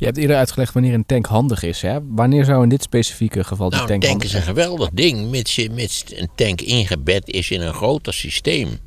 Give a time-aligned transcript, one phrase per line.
[0.00, 1.82] Je hebt eerder uitgelegd wanneer een tank handig is.
[1.82, 1.98] Hè?
[2.02, 5.30] Wanneer zou in dit specifieke geval de Nou, tank een tank is een geweldig ding,
[5.30, 8.78] mits, mits een tank ingebed is in een groter systeem.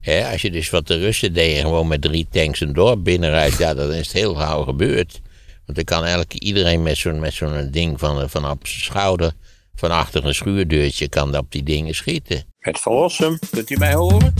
[0.00, 3.58] Hè, als je dus wat de Russen deden, gewoon met drie tanks een dorp binnenrijdt,
[3.58, 5.20] ja, dan is het heel gauw gebeurd.
[5.64, 9.32] Want dan kan eigenlijk iedereen met zo'n met zo'n ding van, van op zijn schouder,
[9.74, 12.44] van achter een schuurdeurtje, kan op die dingen schieten.
[12.58, 14.34] Het verlossen, kunt u mij horen?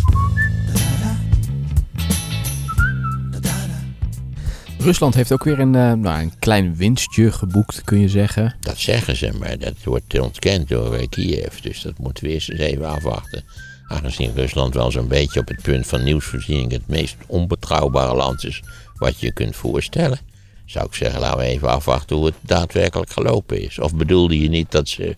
[4.87, 8.55] Rusland heeft ook weer een, eh, nou, een klein winstje geboekt, kun je zeggen.
[8.61, 11.59] Dat zeggen ze, maar dat wordt ontkend door Kiev.
[11.61, 13.45] Dus dat moeten we eerst eens even afwachten.
[13.89, 18.63] Aangezien Rusland wel zo'n beetje op het punt van nieuwsvoorziening het meest onbetrouwbare land is
[18.95, 20.19] wat je kunt voorstellen,
[20.65, 23.79] zou ik zeggen, laten we even afwachten hoe het daadwerkelijk gelopen is.
[23.79, 25.17] Of bedoelde je niet dat ze,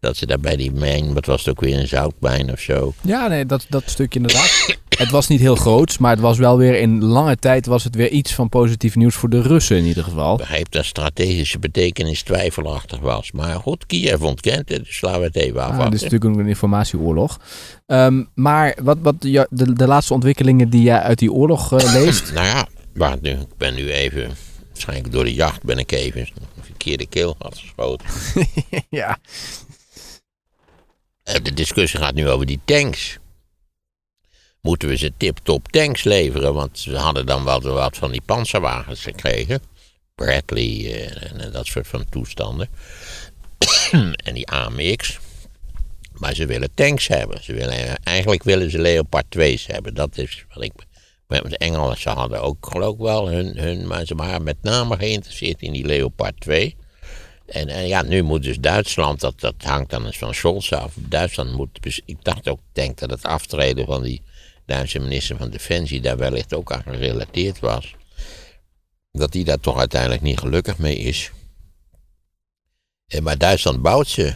[0.00, 2.94] dat ze daar bij die mijn, wat was het ook weer, een zoutmijn of zo?
[3.00, 4.76] Ja, nee, dat, dat stukje inderdaad.
[4.98, 7.94] het was niet heel groot, maar het was wel weer in lange tijd was het
[7.94, 10.32] weer iets van positief nieuws voor de Russen in ieder geval.
[10.32, 13.32] Ik begreep dat strategische betekenis twijfelachtig was.
[13.32, 15.90] Maar goed, Kiev ontkent het, dus laten we het even Ah, afwachten.
[15.90, 17.40] dit is natuurlijk een informatieoorlog.
[17.86, 21.92] Ehm, maar wat, wat ja, de, de laatste ontwikkelingen die jij uit die oorlog eh,
[22.02, 22.32] leest.
[22.32, 24.30] Nou ja, wacht nu, ik ben nu even,
[24.72, 26.26] waarschijnlijk door de jacht ben ik even een
[26.62, 28.06] verkeerde keel had geschoten.
[28.90, 29.18] ja.
[31.22, 33.18] Eh, De discussie gaat nu over die tanks.
[34.64, 36.54] Moeten we ze tip-top tanks leveren?
[36.54, 39.62] Want we hadden dan wel wat van die panzerwagens gekregen.
[40.14, 42.68] Bradley eh, en, dat soort van toestanden.
[44.26, 45.18] en die AMX.
[46.12, 47.42] Maar ze willen tanks hebben.
[47.42, 49.94] Ze willen, eigenlijk willen ze Leopard 2's hebben.
[49.94, 50.72] Dat is wat ik.
[51.26, 53.86] De Engelsen hadden ook geloof ik wel hun, hun.
[53.86, 56.76] Maar ze waren met name geïnteresseerd in die Leopard 2.
[57.46, 60.92] En, en ja, nu moet dus Duitsland, dat, dat hangt dan eens van Scholz af.
[60.96, 64.22] Duitsland moet, dus ik dacht ook, denk dat het aftreden van die
[64.66, 67.94] Duitse minister van Defensie daar wellicht ook aan gerelateerd was.
[69.12, 71.30] Dat die daar toch uiteindelijk niet gelukkig mee is.
[73.06, 74.34] En, maar Duitsland bouwt ze.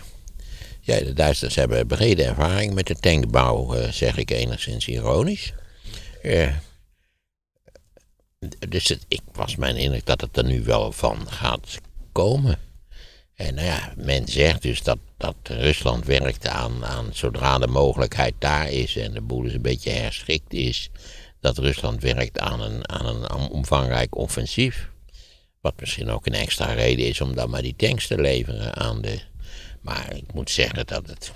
[0.80, 5.52] Ja, de Duitsers hebben brede ervaring met de tankbouw, eh, zeg ik enigszins ironisch.
[6.22, 6.52] Eh,
[8.68, 11.78] dus het, ik was mijn indruk dat het er nu wel van gaat
[12.12, 12.58] komen.
[13.38, 18.34] En nou ja, men zegt dus dat, dat Rusland werkt aan, aan, zodra de mogelijkheid
[18.38, 20.90] daar is en de boel eens een beetje herschikt is,
[21.40, 24.90] dat Rusland werkt aan een, aan een omvangrijk offensief.
[25.60, 29.00] Wat misschien ook een extra reden is om dan maar die tanks te leveren aan
[29.00, 29.20] de.
[29.80, 31.32] Maar ik moet zeggen dat het.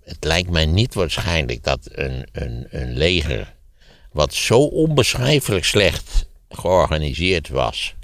[0.00, 3.54] Het lijkt mij niet waarschijnlijk dat een, een, een leger.
[4.12, 7.95] wat zo onbeschrijfelijk slecht georganiseerd was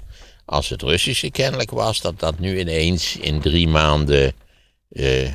[0.45, 4.33] als het Russische kennelijk was, dat dat nu ineens in drie maanden
[4.89, 5.33] eh, eh,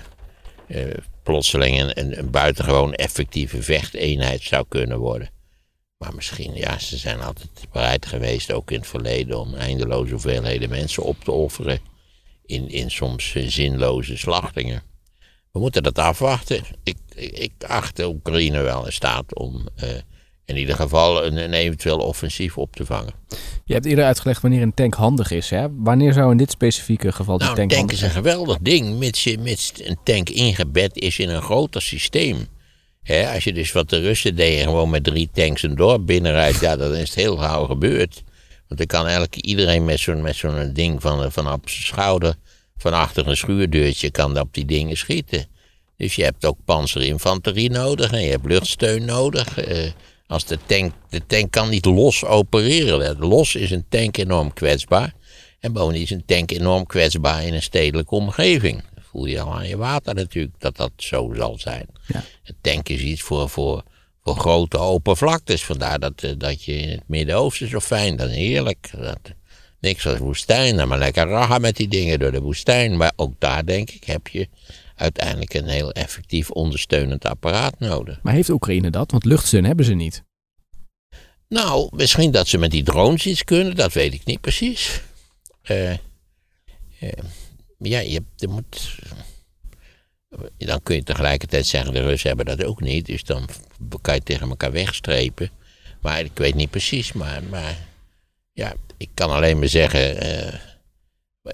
[1.23, 5.31] plotseling een, een, buitengewoon effectieve vechteenheid zou kunnen worden.
[5.97, 10.69] Maar misschien, ja, ze zijn altijd bereid geweest, ook in het verleden, om eindeloze hoeveelheden
[10.69, 11.81] mensen op te offeren
[12.47, 14.83] in, in soms zinloze slachtingen.
[15.53, 16.63] We moeten dat afwachten.
[16.83, 19.89] Ik, ik, ik acht de Oekraïne wel in staat om eh,
[20.49, 23.13] in ieder geval een, een eventueel offensief op te vangen.
[23.65, 25.51] Je hebt eerder uitgelegd wanneer een tank handig is.
[25.51, 25.67] Hè?
[25.71, 28.99] Wanneer zou in dit specifieke geval de Nou, tank een tank is een geweldig ding,
[28.99, 32.47] mits, mits een tank ingebed is in een groter systeem.
[33.03, 36.61] Hè, als je dus wat de Russen deden, gewoon met drie tanks een dorp binnenrijdt,
[36.61, 38.23] ja, dan is het heel gauw gebeurd.
[38.67, 42.35] Want dan kan eigenlijk iedereen met zo'n met zo'n ding van, van op zijn schouder,
[42.77, 45.47] van achter een schuurdeurtje, kan op die dingen schieten.
[45.97, 49.59] Dus je hebt ook panzerinfanterie nodig en je hebt luchtsteun nodig.
[49.59, 49.91] Eh,
[50.29, 53.19] als de tank, de tank kan niet los opereren.
[53.19, 55.15] Los is een tank enorm kwetsbaar.
[55.61, 58.83] En bovendien is een tank enorm kwetsbaar in een stedelijke omgeving.
[58.95, 61.87] Dat voel je al aan je water natuurlijk dat dat zo zal zijn.
[62.07, 62.25] Ja.
[62.45, 63.83] Een tank is iets voor, voor,
[64.25, 65.65] voor grote open vlaktes.
[65.65, 68.91] Vandaar dat, eh, dat je in het Midden-Oosten zo fijn, is heerlijk.
[68.93, 69.21] Dat,
[69.81, 72.97] niks als woestijn, dan maar lekker raga met die dingen door de woestijn.
[72.97, 74.49] Maar ook daar denk ik heb je
[74.99, 78.19] uiteindelijk een heel effectief ondersteunend apparaat nodig.
[78.23, 79.11] Maar heeft Oekraïne dat?
[79.11, 80.23] Want luchtsteun hebben ze niet.
[81.49, 85.01] Nou, misschien dat ze met die drones iets kunnen, dat weet ik niet precies.
[85.63, 85.99] Eh, eh,
[87.79, 88.99] ja, je, moet.
[90.57, 93.49] Dan kun je tegelijkertijd zeggen, de Russen hebben dat ook niet, dus dan
[94.01, 95.51] kan je tegen elkaar wegstrepen.
[96.01, 97.77] Maar ik weet niet precies, maar, maar
[98.53, 100.61] ja, ik kan alleen maar zeggen, eh,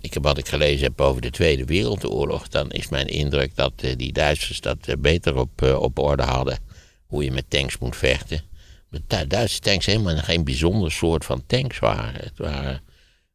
[0.01, 3.97] ik, wat ik gelezen heb over de Tweede Wereldoorlog, dan is mijn indruk dat eh,
[3.97, 6.59] die Duitsers dat eh, beter op, eh, op orde hadden,
[7.07, 8.43] hoe je met tanks moet vechten.
[8.91, 12.15] De Du- Duitse tanks helemaal geen bijzonder soort van tanks waren.
[12.15, 12.83] Het waren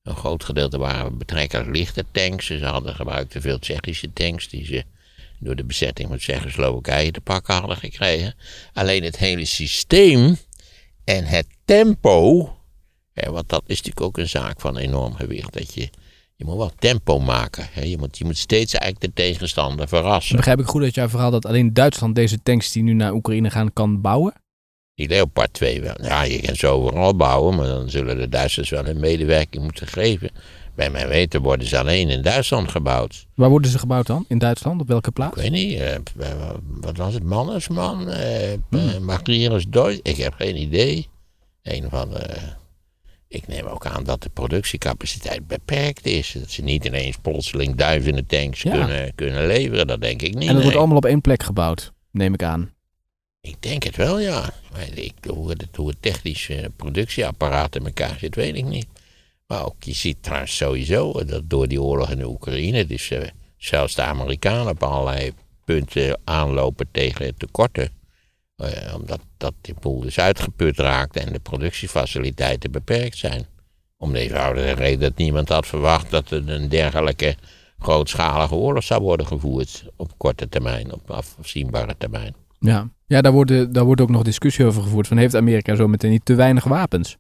[0.04, 2.46] een groot gedeelte waren betrekkelijk lichte tanks.
[2.46, 4.84] Ze hadden gebruikte veel Tsjechische tanks die ze
[5.40, 8.36] door de bezetting van Tsjechoslowakije te pakken hadden gekregen.
[8.74, 10.38] Alleen het hele systeem
[11.04, 12.54] en het tempo
[13.28, 15.54] want dat is natuurlijk ook een zaak van enorm gewicht.
[15.54, 15.90] Dat je,
[16.40, 17.68] je moet wel tempo maken.
[17.72, 17.82] Hè.
[17.82, 20.36] Je, moet, je moet steeds eigenlijk de tegenstander verrassen.
[20.36, 23.50] Begrijp ik goed uit jouw verhaal dat alleen Duitsland deze tanks die nu naar Oekraïne
[23.50, 24.34] gaan kan bouwen?
[24.96, 25.96] Die Leopard 2 wel.
[26.02, 29.88] Ja, je kan ze overal bouwen, maar dan zullen de Duitsers wel een medewerking moeten
[29.88, 30.32] geven.
[30.76, 33.28] Bij mijn weten worden ze alleen in Duitsland gebouwd.
[33.36, 34.26] Waar worden ze gebouwd dan?
[34.28, 34.82] In Duitsland?
[34.82, 35.36] Op welke plaats?
[35.36, 35.96] Ik weet niet, eh,
[36.82, 37.24] wat was het?
[37.24, 38.10] Mannesman?
[38.10, 39.08] Eh, hmm.
[39.24, 40.00] Deutsch?
[40.04, 41.08] Ik heb geen idee.
[41.64, 42.38] Een van de,
[43.30, 46.36] ik neem ook aan dat de productiecapaciteit beperkt is.
[46.40, 49.88] Dat ze niet ineens plotseling duizenden tanks kunnen, kunnen leveren.
[49.88, 50.50] Dat denk ik niet.
[50.50, 52.74] En het wordt allemaal op één plek gebouwd, neem ik aan.
[53.42, 54.54] Ik denk het wel, ja.
[54.94, 58.88] Ik, hoe, het, hoe het technische productieapparaat in elkaar zit, weet ik niet.
[59.48, 63.22] Maar ook, je ziet trouwens sowieso dat door die oorlog in de Oekraïne, dus uh,
[63.58, 65.34] zelfs de Amerikanen op allerlei
[65.66, 67.99] punten aanlopen tegen tekorten.
[68.62, 73.46] Uh, omdat dat die boel dus uitgeput raakt en de productiefaciliteiten beperkt zijn.
[73.98, 77.36] Om de eenvoudige reden dat niemand had verwacht dat er een dergelijke
[77.80, 82.36] grootschalige oorlog zou worden gevoerd op korte termijn, op afzienbare termijn.
[82.60, 85.08] Ja, ja daar, wordt, daar wordt ook nog discussie over gevoerd.
[85.08, 87.18] Van heeft Amerika zo meteen niet te weinig wapens?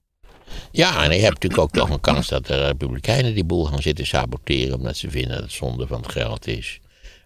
[0.71, 3.81] Ja, en je hebt natuurlijk ook nog een kans dat de Republikeinen die boel gaan
[3.81, 4.77] zitten saboteren.
[4.77, 6.79] Omdat ze vinden dat het zonde van het geld is.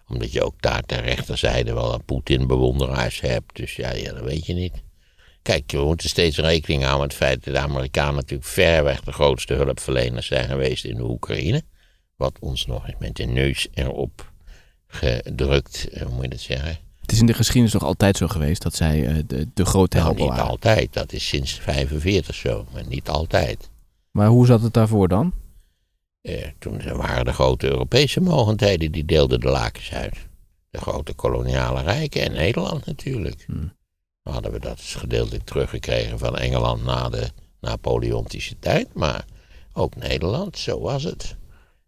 [0.08, 3.56] Omdat je ook daar ter rechterzijde wel een Poetin-bewonderaars hebt.
[3.56, 4.82] Dus ja, ja, dat weet je niet.
[5.42, 9.00] Kijk, we moeten steeds rekening houden met het feit dat de Amerikanen natuurlijk ver weg
[9.00, 11.62] de grootste hulpverleners zijn geweest in de Oekraïne.
[12.16, 14.32] Wat ons nog eens met de neus erop
[14.86, 16.78] gedrukt, eh, hoe moet je dat zeggen?
[17.00, 19.96] Het is in de geschiedenis nog altijd zo geweest dat zij uh, de, de grote
[19.96, 20.92] nou, helper niet altijd.
[20.92, 23.70] Dat is sinds 45 zo, maar niet altijd.
[24.10, 25.32] Maar hoe zat het daarvoor dan?
[26.24, 30.16] Eh, toen waren de grote Europese mogendheden die deelden de lakens uit.
[30.70, 33.44] De grote koloniale rijken en Nederland natuurlijk.
[33.46, 33.72] Hmm.
[34.22, 37.28] Hadden we dat gedeeltelijk teruggekregen van Engeland na de
[37.60, 38.94] Napoleontische tijd.
[38.94, 39.24] Maar
[39.72, 41.36] ook Nederland, zo was het.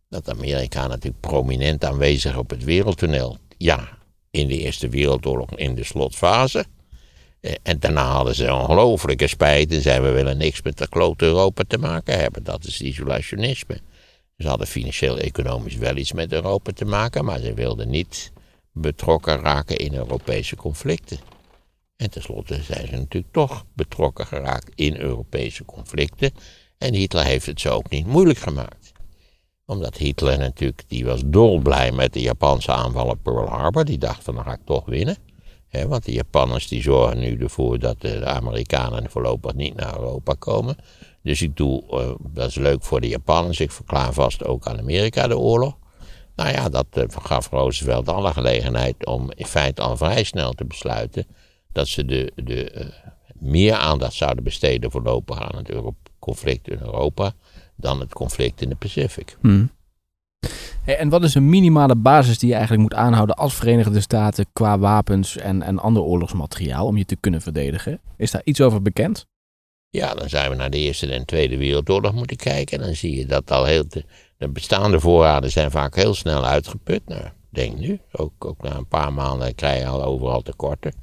[0.08, 3.38] Dat Amerika natuurlijk prominent aanwezig op het wereldtoneel.
[3.58, 3.88] Ja,
[4.30, 6.64] in de Eerste Wereldoorlog in de slotfase.
[7.40, 11.24] Eh, en daarna hadden ze ongelooflijke spijt en zeiden we willen niks met de klote
[11.24, 12.44] Europa te maken hebben.
[12.44, 13.80] Dat is isolationisme.
[14.36, 18.32] Ze hadden financieel-economisch wel iets met Europa te maken, maar ze wilden niet
[18.72, 21.18] betrokken raken in Europese conflicten.
[21.96, 26.32] En tenslotte zijn ze natuurlijk toch betrokken geraakt in Europese conflicten.
[26.78, 28.94] En Hitler heeft het zo ook niet moeilijk gemaakt
[29.66, 33.84] omdat Hitler natuurlijk, die was dolblij met de Japanse aanval op Pearl Harbor.
[33.84, 35.16] Die dacht van, dan ga ik toch winnen.
[35.70, 40.76] want de Japanners die zorgen nu ervoor dat de Amerikanen voorlopig niet naar Europa komen.
[41.26, 44.78] Dus ik doe, uh, dat is leuk voor de Japanners, ik verklaar vast ook aan
[44.78, 45.76] Amerika de oorlog.
[46.36, 50.64] Nou ja, dat uh, gaf Roosevelt alle gelegenheid om in feite al vrij snel te
[50.64, 51.26] besluiten
[51.72, 52.86] dat ze de, de, uh,
[53.34, 55.72] meer aandacht zouden besteden voorlopig aan het
[56.18, 57.32] conflict in Europa
[57.76, 59.36] dan het conflict in de Pacific.
[59.40, 59.70] Hmm.
[60.84, 64.78] en wat is een minimale basis die je eigenlijk moet aanhouden als Verenigde Staten qua
[64.78, 68.00] wapens en, en ander oorlogsmateriaal om je te kunnen verdedigen?
[68.16, 69.26] Is daar iets over bekend?
[69.96, 72.78] Ja, dan zijn we naar de Eerste en Tweede Wereldoorlog moeten kijken.
[72.78, 74.04] En dan zie je dat al heel de,
[74.36, 77.02] de bestaande voorraden zijn vaak heel snel uitgeput.
[77.06, 80.94] Nou, denk nu, ook, ook na een paar maanden krijg je al overal tekorten.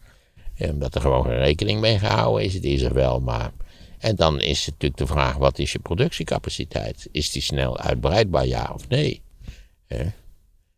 [0.60, 2.54] Omdat er gewoon geen rekening mee gehouden is.
[2.54, 3.52] Het is er wel, maar
[3.98, 7.08] en dan is natuurlijk de vraag, wat is je productiecapaciteit?
[7.12, 9.22] Is die snel uitbreidbaar, ja of nee?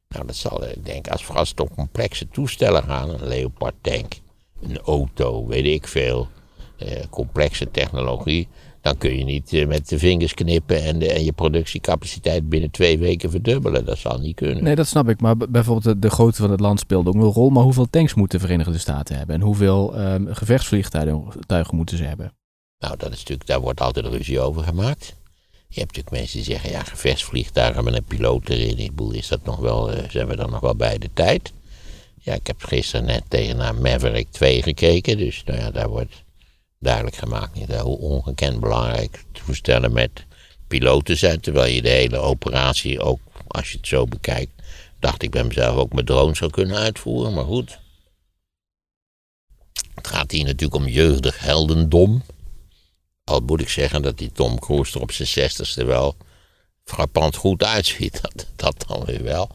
[0.07, 4.13] Nou, dat zal, ik denk, als, als het om complexe toestellen gaan, een Leopard tank,
[4.61, 6.44] een auto, weet ik veel, eh,
[7.09, 8.47] complexe technologie,
[8.85, 12.71] dan kun je niet eh, met de vingers knippen en, de, en je productiecapaciteit binnen
[12.71, 13.85] twee weken verdubbelen.
[13.85, 14.63] Dat zal niet kunnen.
[14.63, 15.21] Nee, dat snap ik.
[15.21, 17.49] Maar bijvoorbeeld de, de grootte van het land speelt ook een rol.
[17.49, 19.35] Maar hoeveel tanks moeten de Verenigde Staten hebben?
[19.35, 22.33] En hoeveel um, gevechtsvliegtuigen moeten ze hebben?
[22.79, 25.15] Nou, dat is natuurlijk, daar wordt altijd ruzie over gemaakt.
[25.67, 28.77] Je hebt natuurlijk mensen die zeggen, ja, gevechtsvliegtuigen met een piloot erin.
[28.77, 31.53] Ik bedoel, is dat nog wel, uh, zijn we dan nog wel bij de tijd?
[32.21, 35.17] Ja, ik heb gisteren net tegen naar Maverick 2 gekeken.
[35.17, 36.23] Dus nou ja, daar wordt
[36.85, 40.25] duidelijk gemaakt niet, hoe ongekend belangrijk toestellen met
[40.67, 41.39] piloten zijn.
[41.39, 44.51] Terwijl je de hele operatie ook, als je het zo bekijkt,
[44.99, 47.33] dacht ik bij mezelf ook met drones zou kunnen uitvoeren.
[47.33, 47.79] Maar goed.
[49.95, 52.23] Het gaat hier natuurlijk om jeugdig heldendom.
[53.23, 56.15] Al moet ik zeggen dat die Tom Cruise er op zijn zestigste wel
[56.83, 58.21] frappant goed uitziet.
[58.21, 59.49] Dat, dat dan weer wel.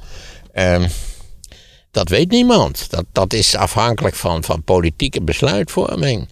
[0.54, 0.88] Um,
[1.90, 2.90] dat weet niemand.
[2.90, 6.28] Dat, dat is afhankelijk van, van politieke besluitvorming.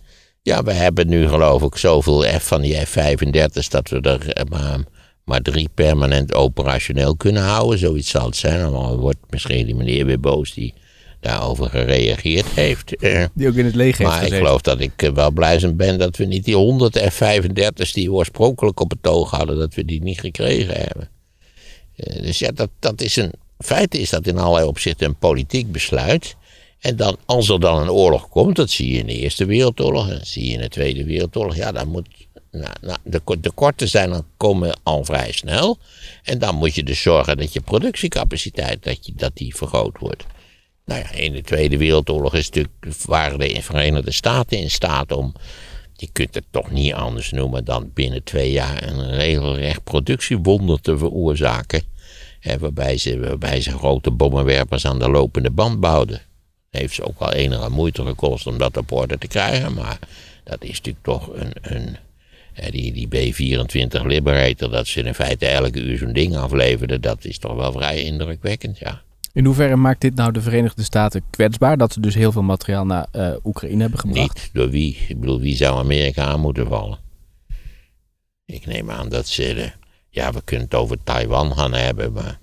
[0.49, 4.45] Ja, we hebben nu geloof ik zoveel F van die F-35's dat we er eh,
[4.45, 4.79] maar,
[5.25, 7.79] maar drie permanent operationeel kunnen houden.
[7.79, 8.61] Zoiets zal het zijn.
[8.61, 10.75] Dan wordt misschien die meneer weer boos die
[11.21, 12.95] daarover gereageerd heeft.
[13.35, 15.99] Die ook in het leger heeft maar ik geloof dat ik eh, wel blij ben
[15.99, 19.85] dat we niet die 100 F-35's die we oorspronkelijk op het oog hadden, dat we
[19.85, 21.09] die niet gekregen hebben.
[21.97, 23.33] Eh, dus ja, dat, dat is een.
[23.59, 26.37] Feit is dat in allerlei opzichten een politiek besluit.
[26.79, 30.09] En dan, als er dan een oorlog komt, dat zie je in de Eerste Wereldoorlog
[30.09, 32.09] en dat zie je in de Tweede Wereldoorlog, ja, dan moet.
[32.51, 35.79] Nou, nou, de, ko- de korten zijn dan komen al vrij snel.
[36.23, 40.25] En dan moet je dus zorgen dat je productiecapaciteit dat je, dat die vergroot wordt.
[40.85, 42.75] Nou ja, in de Tweede Wereldoorlog is natuurlijk,
[43.07, 45.35] waren de Verenigde Staten in staat om,
[45.95, 50.99] je kunt het toch niet anders noemen dan binnen twee jaar een regelrecht productiewonder te
[50.99, 51.83] veroorzaken.
[52.59, 56.28] Waarbij, ze, waarbij ze grote bommenwerpers aan de lopende band bouwden.
[56.79, 59.99] Heeft ze ook wel enige moeite gekost om dat op orde te krijgen, maar
[60.45, 61.53] dat is natuurlijk toch een.
[61.63, 61.97] een
[62.71, 67.39] die, die B-24 Liberator, dat ze in feite elke uur zo'n ding afleverden, dat is
[67.39, 69.03] toch wel vrij indrukwekkend, ja.
[69.33, 71.77] In hoeverre maakt dit nou de Verenigde Staten kwetsbaar?
[71.77, 74.35] Dat ze dus heel veel materiaal naar eh, Oekraïne hebben gebracht?
[74.35, 74.97] Niet door wie.
[75.09, 76.99] Ik bedoel, wie zou Amerika aan moeten vallen?
[78.47, 79.55] Ik neem aan dat ze.
[79.55, 79.73] de-
[80.11, 82.39] ja, we kunnen het over Taiwan gaan hebben, maar.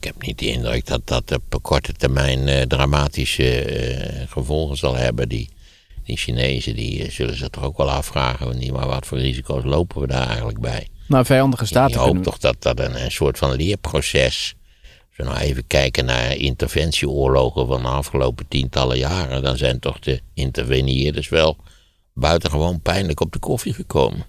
[0.00, 4.96] Ik heb niet de indruk dat dat op korte termijn eh, dramatische eh, gevolgen zal
[4.96, 5.28] hebben.
[5.28, 5.48] Die,
[6.04, 8.58] die Chinezen die, eh, zullen zich toch ook wel afvragen.
[8.58, 10.88] Niet maar wat voor risico's lopen we daar eigenlijk bij?
[11.08, 12.22] Nou, vijandige staten hoopt kunnen...
[12.22, 14.54] toch dat dat een, een soort van leerproces.
[14.82, 19.98] Als we nou even kijken naar interventieoorlogen van de afgelopen tientallen jaren, dan zijn toch
[19.98, 21.56] de interveneerders wel
[22.14, 24.24] buitengewoon pijnlijk op de koffie gekomen.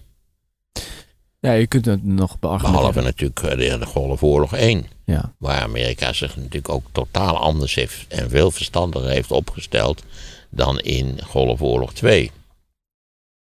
[1.40, 3.04] Ja, je kunt het nog Behalve beargumenteren.
[3.04, 5.34] natuurlijk eh, de, de Golfoorlog 1, Ja.
[5.38, 10.04] waar Amerika zich natuurlijk ook totaal anders heeft en veel verstandiger heeft opgesteld
[10.50, 12.32] dan in Golfoorlog 2.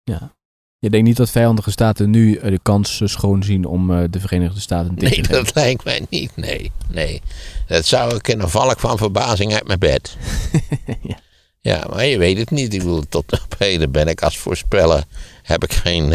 [0.03, 0.35] ja.
[0.79, 4.19] Je denkt niet dat vijandige staten nu eh, de kans schoon zien om eh, de
[4.19, 6.35] Verenigde Staten te Nee, dat lijkt mij niet.
[6.35, 7.21] Nee, nee.
[7.67, 10.17] Dat zou ik kunnen val ik van verbazing uit mijn bed.
[11.01, 11.17] Ja.
[11.59, 12.73] ja, maar je weet het niet.
[12.73, 15.03] Ik bedoel, tot op heden ben ik als voorspeller...
[15.43, 16.13] heb ik geen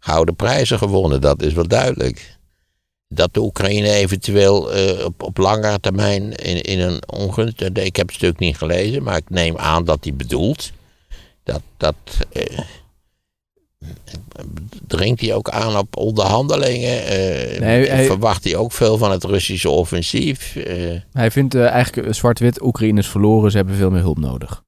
[0.00, 1.20] gouden prijzen gewonnen.
[1.20, 2.38] Dat is wel duidelijk.
[3.08, 7.60] Dat de Oekraïne eventueel eh, op, op langere termijn in, in een ongunst...
[7.62, 10.70] eh, Ik heb het stuk niet gelezen, maar ik neem aan dat hij bedoelt...
[11.42, 11.60] dat...
[11.76, 11.94] dat
[12.32, 12.58] eh,
[14.86, 17.04] dringt hij ook aan op onderhandelingen?
[17.60, 20.56] Nee, hij- Verwacht hij ook veel van het Russische offensief?
[21.12, 24.62] Hij vindt eigenlijk zwart-wit, Oekraïne is verloren, ze hebben veel meer hulp nodig.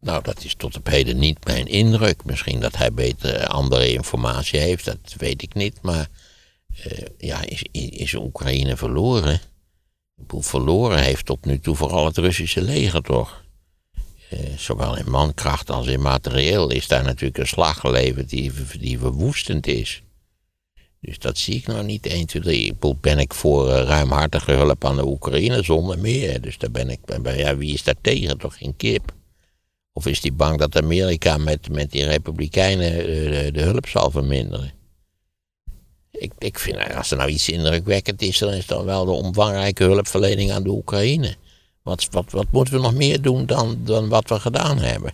[0.00, 2.24] Nou, dat is tot op heden niet mijn indruk.
[2.24, 5.82] Misschien dat hij beter andere informatie heeft, dat weet ik niet.
[5.82, 6.08] Maar
[6.84, 9.40] eh, ja, is, is Oekraïne verloren?
[10.28, 13.44] Verloren heeft tot nu toe vooral het Russische leger, toch?
[14.30, 18.98] Eh, zowel in mankracht als in materieel is daar natuurlijk een slag geleverd die, die
[18.98, 20.02] verwoestend is.
[21.00, 22.64] Dus dat zie ik nou niet 1, 2, 3.
[22.64, 26.40] Ik bedoel, ben ik voor eh, ruimhartige hulp aan de Oekraïne zonder meer.
[26.40, 28.38] Dus daar ben ik, ben- ja, wie is daar tegen?
[28.38, 29.16] Toch geen kip?
[29.98, 34.10] Of is die bang dat Amerika met, met die Republikeinen eh, de, de hulp zal
[34.10, 34.72] verminderen?
[36.10, 39.10] Ik, ik vind, eh, als er nou iets indrukwekkend is, dan is dat wel de
[39.10, 41.34] omvangrijke hulpverlening aan de Oekraïne.
[41.82, 45.12] Wat, wat, wat moeten we nog meer doen dan, dan wat we gedaan hebben?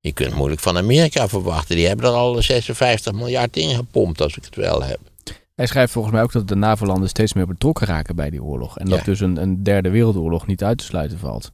[0.00, 1.76] Je kunt moeilijk van Amerika verwachten.
[1.76, 5.00] Die hebben er al 56 miljard in gepompt, als ik het wel heb.
[5.54, 8.78] Hij schrijft volgens mij ook dat de NAVO-landen steeds meer betrokken raken bij die oorlog.
[8.78, 9.04] En dat Ja.
[9.04, 11.52] dus een, een derde wereldoorlog niet uit te sluiten valt.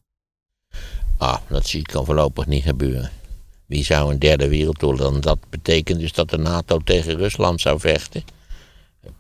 [1.22, 3.10] Ah, dat zie ik dan voorlopig niet gebeuren.
[3.66, 5.20] Wie zou een derde wereldoorlog dan?
[5.20, 8.24] Dat betekent dus dat de NATO tegen Rusland zou vechten.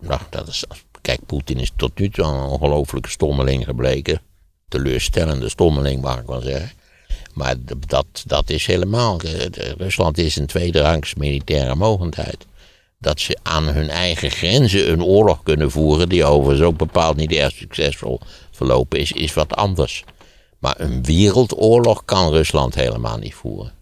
[0.00, 0.64] Nou, dat is,
[1.00, 4.20] kijk, Poetin is tot nu toe een ongelofelijke stommeling gebleken.
[4.68, 6.72] Teleurstellende stommeling, mag ik wel zeggen.
[7.34, 7.54] Maar
[7.86, 9.20] dat, dat is helemaal.
[9.76, 12.46] Rusland is een tweederangs militaire mogendheid.
[12.98, 17.32] Dat ze aan hun eigen grenzen een oorlog kunnen voeren, die overigens ook bepaald niet
[17.32, 20.04] erg succesvol verlopen is, is wat anders.
[20.62, 23.72] Maar een wereldoorlog kan Rusland helemaal niet voeren.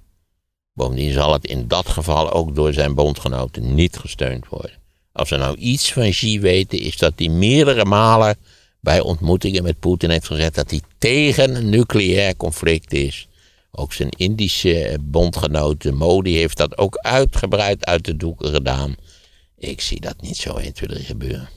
[0.73, 4.79] Bovendien zal het in dat geval ook door zijn bondgenoten niet gesteund worden.
[5.13, 8.37] Als we nou iets van Xi weten, is dat hij meerdere malen
[8.81, 13.29] bij ontmoetingen met Poetin heeft gezegd dat hij tegen een nucleair conflict is.
[13.71, 18.95] Ook zijn Indische bondgenoot Modi heeft dat ook uitgebreid uit de doeken gedaan.
[19.57, 21.49] Ik zie dat niet zo 1, 2, 3 gebeuren.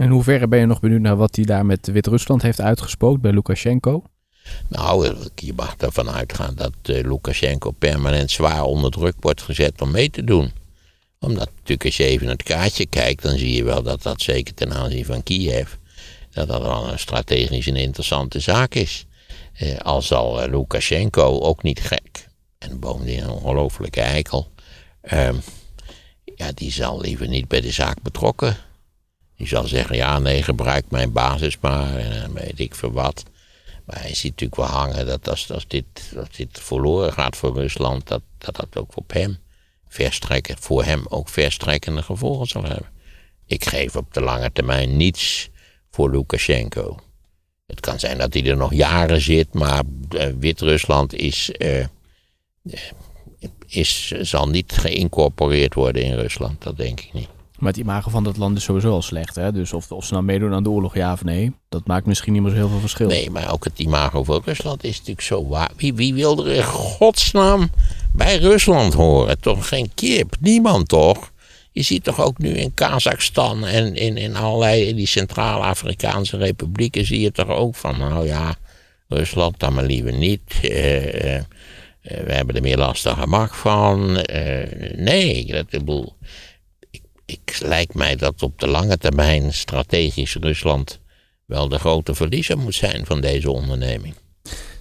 [0.00, 3.32] In hoeverre ben je nog benieuwd naar wat hij daar met Wit-Rusland heeft uitgespookt bij
[3.32, 4.02] Lukashenko?
[4.68, 9.90] Nou, je mag ervan uitgaan dat eh, Lukashenko permanent zwaar onder druk wordt gezet om
[9.90, 10.52] mee te doen.
[11.20, 14.20] Omdat natuurlijk als je even naar het kaartje kijkt, dan zie je wel dat dat
[14.20, 15.72] zeker ten aanzien van Kiev,
[16.30, 19.06] dat dat wel een strategisch een interessante zaak is.
[19.52, 22.28] Eh, al zal eh, Lukashenko ook niet gek,
[22.58, 24.50] en bovendien een ongelofelijke eikel,
[25.00, 25.36] ehm,
[26.36, 28.56] ja, die zal liever niet bij de zaak betrokken
[29.36, 33.24] Die zal zeggen, ja nee, gebruik mijn basis maar en dan weet ik veel wat.
[33.88, 35.88] Maar hij ziet natuurlijk wel hangen dat als, dit,
[36.52, 39.38] verloren gaat voor Rusland, dat dat, dat ook op hem
[39.88, 42.90] verstrekken, voor hem ook verstrekkende gevolgen zal hebben.
[43.46, 45.48] Ik geef op de lange termijn niets
[45.90, 46.98] voor Lukashenko.
[47.66, 51.88] Het kan zijn dat hij er nog jaren zit, maar eh, Wit-Rusland is, eh, eh,
[53.66, 56.62] is, zal niet geïncorporeerd worden in Rusland.
[56.62, 57.28] Dat denk ik niet.
[57.58, 59.34] Maar het imago van dat land is sowieso al slecht.
[59.34, 59.52] Hè?
[59.52, 62.32] Dus of, of ze nou meedoen aan de oorlog, ja of nee, dat maakt misschien
[62.32, 63.08] niet meer zo heel veel verschil.
[63.08, 65.70] Nee, maar ook het imago van Rusland is natuurlijk zo waar.
[65.76, 67.70] Wie, wie wil er in godsnaam
[68.12, 69.40] bij Rusland horen?
[69.40, 70.36] Toch geen kip?
[70.40, 71.30] Niemand toch?
[71.72, 77.20] Je ziet toch ook nu in Kazachstan en in, in allerlei die Centraal-Afrikaanse republieken zie
[77.20, 78.56] je toch ook van, nou ja,
[79.08, 80.40] Rusland dan maar liever niet.
[80.62, 81.42] Eh, eh,
[82.02, 84.20] we hebben er meer last dan gemak van.
[84.20, 86.16] Eh, nee, dat, ik bedoel,
[87.28, 91.00] ik, lijkt mij dat op de lange termijn strategisch Rusland
[91.46, 94.14] wel de grote verliezer moet zijn van deze onderneming.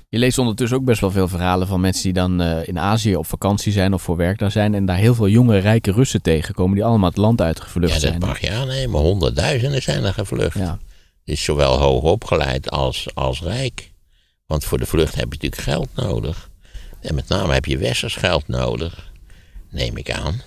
[0.10, 3.16] Je leest ondertussen ook best wel veel verhalen van mensen die dan uh, in Azië
[3.16, 4.74] op vakantie zijn of voor werk daar zijn.
[4.74, 8.14] En daar heel veel jonge, rijke Russen tegenkomen die allemaal het land uitgevlucht zijn.
[8.14, 9.00] Ja, dat mag je aannemen.
[9.00, 10.58] Honderdduizenden zijn er gevlucht.
[10.58, 10.80] Ja.
[11.24, 13.92] Dus zowel hoog opgeleid als, als rijk.
[14.46, 16.50] Want voor de vlucht heb je natuurlijk geld nodig.
[17.02, 19.12] En met name heb je westers geld nodig,
[19.70, 20.42] neem ik aan.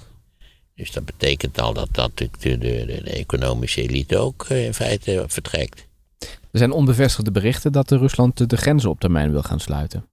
[0.80, 4.74] Dus dat betekent al dat, dat de, de, de, de economische elite ook uh, in
[4.74, 5.86] feite vertrekt.
[6.18, 10.04] Er zijn onbevestigde berichten dat Rusland de grenzen op termijn wil gaan sluiten.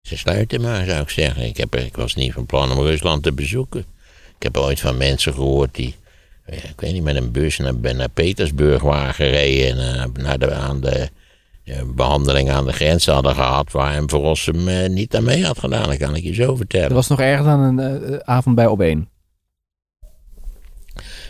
[0.00, 1.44] Ze sluiten maar, zou ik zeggen.
[1.44, 3.80] Ik, heb, ik was niet van plan om Rusland te bezoeken.
[4.36, 5.94] Ik heb ooit van mensen gehoord die,
[6.46, 9.78] ik weet niet, met een bus naar, naar Petersburg waren gereden.
[9.78, 11.08] En naar de, aan de
[11.94, 13.72] behandeling aan de grens hadden gehad.
[13.72, 15.88] Waar hem Verrossum uh, niet aan mee had gedaan.
[15.88, 16.88] Dat kan ik je zo vertellen.
[16.88, 19.12] Dat was nog erger dan een uh, avond bij op één.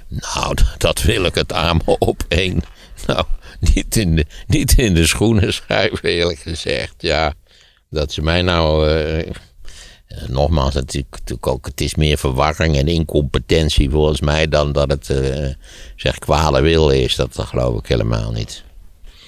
[0.09, 2.63] Nou, dat wil ik het aan op één.
[3.07, 3.25] Nou,
[3.61, 6.95] niet in de, niet in de schoenen schuiven, eerlijk gezegd.
[6.99, 7.35] Ja,
[7.91, 8.91] dat ze mij nou.
[8.91, 9.31] Uh,
[10.27, 15.09] nogmaals, het, natuurlijk ook, het is meer verwarring en incompetentie volgens mij dan dat het
[15.09, 15.49] uh,
[15.97, 17.15] zeg kwale wil is.
[17.15, 18.65] Dat, dat geloof ik helemaal niet.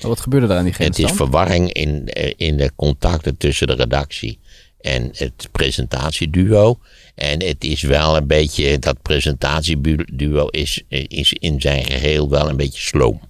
[0.01, 2.07] Maar wat gebeurde daar aan die grens Het is verwarring in,
[2.37, 4.39] in de contacten tussen de redactie
[4.87, 6.79] en het presentatieduo.
[7.14, 12.57] En het is wel een beetje, dat presentatieduo is, is in zijn geheel wel een
[12.57, 13.20] beetje sloom.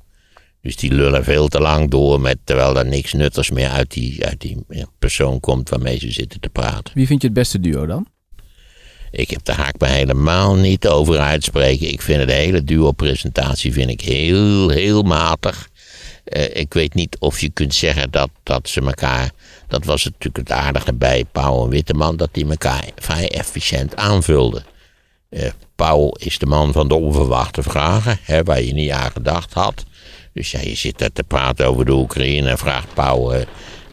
[0.60, 4.24] Dus die lullen veel te lang door, met, terwijl er niks nuttigs meer uit die,
[4.26, 4.64] uit die
[4.98, 6.94] persoon komt waarmee ze zitten te praten.
[6.94, 8.06] Wie vind je het beste duo dan?
[9.10, 11.92] Ik heb daar haak me helemaal niet over uitspreken.
[11.92, 15.68] Ik vind het hele duo-presentatie vind ik heel, heel matig.
[16.24, 19.30] Uh, ik weet niet of je kunt zeggen dat, dat ze elkaar.
[19.68, 24.64] Dat was natuurlijk het aardige bij Pauw en Witteman, dat die elkaar vrij efficiënt aanvulden.
[25.30, 29.52] Uh, Pauw is de man van de onverwachte vragen, hè, waar je niet aan gedacht
[29.52, 29.84] had.
[30.32, 33.34] Dus ja, je zit daar te praten over de Oekraïne en vraagt Pauw.
[33.34, 33.40] Uh,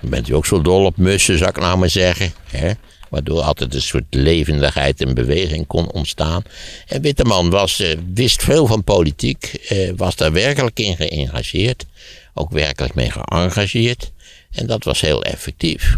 [0.01, 2.33] bent u ook zo dol op mussen, zou ik nou maar zeggen?
[2.49, 2.71] Hè?
[3.09, 6.43] Waardoor altijd een soort levendigheid en beweging kon ontstaan.
[6.87, 7.83] En Witteman was,
[8.13, 11.85] wist veel van politiek, was daar werkelijk in geëngageerd
[12.33, 14.11] ook werkelijk mee geëngageerd.
[14.53, 15.97] En dat was heel effectief.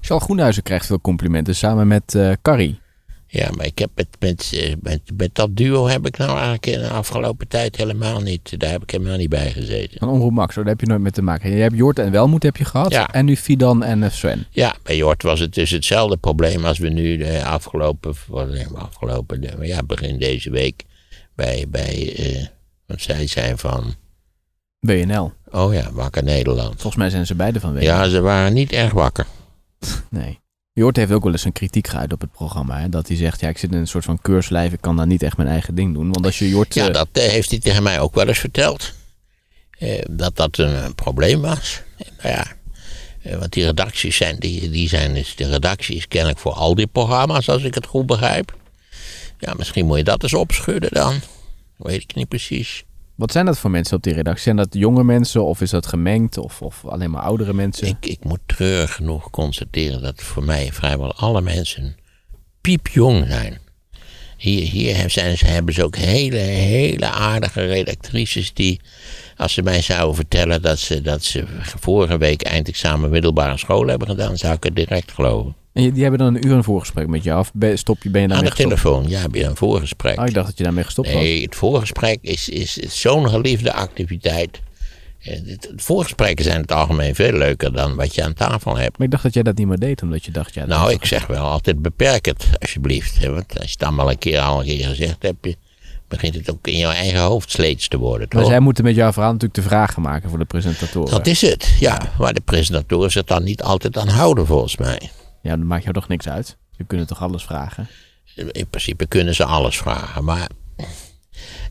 [0.00, 2.80] Charles Groenhuizen krijgt veel complimenten samen met uh, Carrie.
[3.30, 6.78] Ja, maar ik heb het met, met, met dat duo heb ik nou eigenlijk in
[6.78, 8.60] de afgelopen tijd helemaal niet.
[8.60, 9.98] Daar heb ik helemaal niet bij gezeten.
[9.98, 11.50] Van Omroep Max, daar heb je nooit mee te maken.
[11.50, 12.92] Je hebt Jort en Welmoed heb je gehad.
[12.92, 13.08] Ja.
[13.12, 14.46] En nu Fidan en Sven.
[14.50, 18.14] Ja, bij Jort was het dus hetzelfde probleem als we nu de afgelopen,
[18.74, 20.84] afgelopen ja, begin deze week
[21.34, 22.46] bij, bij uh,
[22.86, 23.94] wat zij zijn van.
[24.80, 25.32] WNL.
[25.50, 26.72] Oh ja, Wakker Nederland.
[26.72, 27.82] Volgens mij zijn ze beide van WNL.
[27.82, 29.26] Ja, ze waren niet erg wakker.
[30.10, 30.40] nee.
[30.72, 32.80] Jort heeft ook wel eens een kritiek geuit op het programma.
[32.80, 32.88] Hè?
[32.88, 34.72] Dat hij zegt, ja, ik zit in een soort van keurslijf.
[34.72, 36.12] Ik kan daar niet echt mijn eigen ding doen.
[36.12, 36.74] Want als je Jort...
[36.74, 38.92] Ja, dat uh, heeft hij tegen mij ook wel eens verteld.
[39.78, 41.82] Uh, dat dat een, een, probleem was.
[42.22, 42.46] Nou ja,
[43.26, 46.74] uh, want die redacties zijn, die, die zijn dus, de redactie is kennelijk voor al
[46.74, 48.56] die programma's, als ik het goed begrijp.
[49.38, 51.20] Ja, misschien moet je dat eens opschudden dan.
[51.76, 52.84] Weet ik niet precies.
[53.18, 54.42] Wat zijn dat voor mensen op die redactie?
[54.42, 57.86] Zijn dat jonge mensen of is dat gemengd of, of alleen maar oudere mensen?
[57.86, 61.96] Ik, ik moet treurig genoeg constateren dat voor mij vrijwel alle mensen
[62.60, 63.58] piepjong zijn.
[64.36, 68.80] Hier, hier zijn ze, hebben ze ook hele, hele aardige redactrices die,
[69.38, 71.44] als ze mij zouden vertellen dat ze, dat ze
[71.80, 75.56] vorige week eindexamen middelbare school hebben gedaan, zou ik het direct geloven.
[75.72, 78.28] En die hebben dan een uur een voorgesprek met jou of stop je, ben je
[78.28, 78.82] daarmee Aan de gestopt?
[78.82, 80.18] telefoon, ja, heb je een voorgesprek.
[80.20, 81.22] Oh, ik dacht dat je daarmee gestopt was.
[81.22, 84.60] Nee, het voorgesprek is, is, is zo'n geliefde activiteit.
[85.18, 88.98] Het voorgesprekken zijn in het algemeen veel leuker dan wat je aan tafel hebt.
[88.98, 90.54] Maar ik dacht dat jij dat niet meer deed, omdat je dacht...
[90.54, 93.26] Ja, nou, ik zeg wel altijd beperk het, alsjeblieft.
[93.26, 95.56] Want als je het allemaal een keer al een keer gezegd hebt,
[96.08, 98.28] begint het ook in jouw eigen hoofd sleets te worden.
[98.30, 101.10] Maar zij moeten met jouw verhaal natuurlijk de vragen maken voor de presentatoren.
[101.10, 102.12] Dat is het, ja.
[102.18, 105.10] Maar de presentatoren zich dan niet altijd aan houden, volgens mij.
[105.42, 106.56] Ja, dat maakt jou toch niks uit?
[106.76, 107.88] Je kunt toch alles vragen?
[108.34, 110.48] In principe kunnen ze alles vragen, maar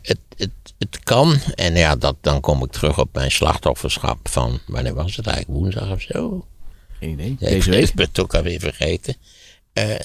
[0.02, 1.39] het, het, het kan.
[1.56, 5.60] En ja, dat, dan kom ik terug op mijn slachtofferschap van, wanneer was het eigenlijk,
[5.60, 6.45] woensdag of zo?
[7.00, 7.36] Geen idee.
[7.39, 7.88] Deze ik, week?
[7.88, 9.15] ik ben het ook alweer vergeten.
[9.73, 9.95] Eh,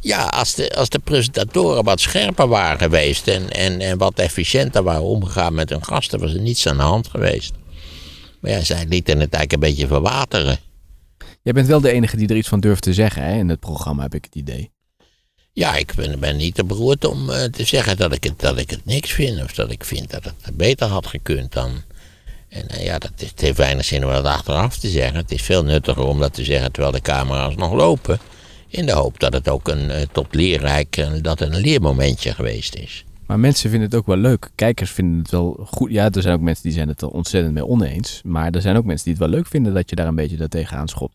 [0.00, 4.82] ja, als de, als de presentatoren wat scherper waren geweest en, en, en wat efficiënter
[4.82, 7.52] waren omgegaan met hun gasten, was er niets aan de hand geweest.
[8.40, 10.58] Maar ja, zij lieten het eigenlijk een beetje verwateren.
[11.42, 13.38] Jij bent wel de enige die er iets van durft te zeggen hè?
[13.38, 14.70] in het programma, heb ik het idee.
[15.52, 18.58] Ja, ik ben, ben niet te beroerd om eh, te zeggen dat ik, het, dat
[18.58, 19.42] ik het niks vind.
[19.42, 21.82] Of dat ik vind dat het beter had gekund dan.
[22.48, 25.16] En eh, ja, dat, is- het heeft weinig zin om dat achteraf te zeggen.
[25.16, 28.18] Het is veel nuttiger om dat te zeggen terwijl de camera's nog lopen.
[28.68, 32.34] In de hoop dat het ook een, eh, tot leerrijk, eh, dat het een leermomentje
[32.34, 33.04] geweest is.
[33.26, 34.50] Maar mensen vinden het ook wel leuk.
[34.54, 35.90] Kijkers vinden het wel goed.
[35.90, 38.20] Ja, er zijn ook mensen die zijn het er ontzettend mee oneens.
[38.24, 40.36] Maar er zijn ook mensen die het wel leuk vinden dat je daar een beetje
[40.36, 41.14] dat tegenaan schopt.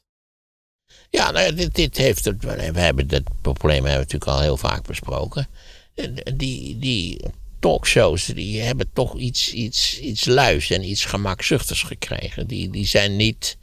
[1.10, 2.44] Ja, nou, dit, dit heeft het.
[2.44, 5.48] We hebben dat probleem hebben we natuurlijk al heel vaak besproken.
[5.96, 7.20] Eh, Die, die
[7.60, 12.48] talkshows die hebben toch iets, iets, iets luis en iets gemakzuchtigs gekregen.
[12.48, 13.58] Die, die, zijn niet,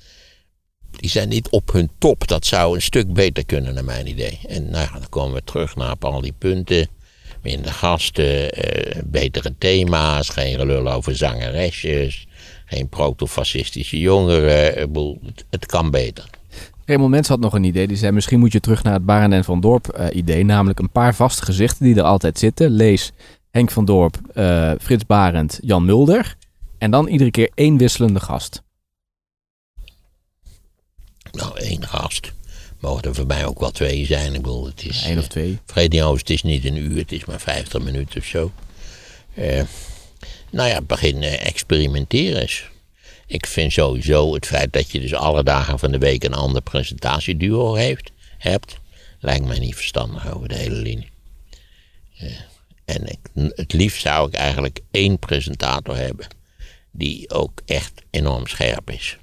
[1.00, 2.28] die zijn niet op hun top.
[2.28, 4.40] Dat zou een stuk beter kunnen, naar mijn idee.
[4.48, 6.88] En nou, dan komen we terug naar al die punten.
[7.42, 12.26] Minder gasten, eh, betere thema's, geen gelul over zangeresjes,
[12.66, 14.92] geen protofascistische jongeren.
[14.92, 16.24] Bedoel, het, het kan beter.
[16.84, 17.86] Raymond Mens had nog een idee.
[17.86, 20.44] Die zei misschien moet je terug naar het Barend en Van Dorp eh, idee.
[20.44, 22.70] Namelijk een paar vaste gezichten die er altijd zitten.
[22.70, 23.12] Lees
[23.50, 26.36] Henk van Dorp, eh, Frits Barend, Jan Mulder.
[26.78, 28.62] En dan iedere keer één wisselende gast.
[31.32, 32.32] Nou, één gast.
[32.78, 34.34] Mogen er voor mij ook wel twee zijn.
[34.34, 35.04] Ik bedoel, het is.
[35.04, 35.58] Eén of twee.
[35.66, 38.52] Vrede in Oost is niet een uur, het is maar 50 minuten of zo.
[39.34, 39.62] Eh,
[40.50, 42.68] nou ja, begin eh, experimenteren eens.
[43.26, 46.62] Ik vind sowieso het feit dat je dus alle dagen van de week een ander
[46.62, 48.78] presentatieduo heeft, hebt,
[49.20, 51.10] lijkt mij niet verstandig over de hele linie.
[52.16, 52.28] Eh,
[52.84, 53.18] en ik,
[53.54, 56.26] het liefst zou ik eigenlijk één presentator hebben
[56.90, 59.18] die ook echt enorm scherp is.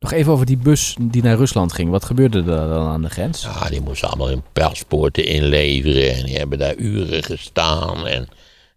[0.00, 1.90] Nog even over die bus die naar Rusland ging.
[1.90, 3.42] Wat gebeurde er dan aan de grens?
[3.42, 8.06] Ja, die moesten allemaal hun paspoorten inleveren en die hebben daar uren gestaan.
[8.06, 8.28] En